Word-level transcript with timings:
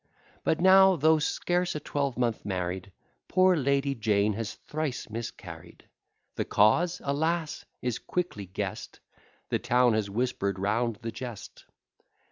But 0.43 0.59
now, 0.59 0.95
though 0.95 1.19
scarce 1.19 1.75
a 1.75 1.79
twelvemonth 1.79 2.43
married, 2.43 2.91
Poor 3.27 3.55
Lady 3.55 3.93
Jane 3.93 4.33
has 4.33 4.55
thrice 4.55 5.11
miscarried: 5.11 5.87
The 6.33 6.43
cause, 6.43 6.99
alas! 7.05 7.65
is 7.83 7.99
quickly 7.99 8.47
guest; 8.47 8.99
The 9.49 9.59
town 9.59 9.93
has 9.93 10.09
whisper'd 10.09 10.57
round 10.57 10.95
the 11.03 11.11
jest. 11.11 11.65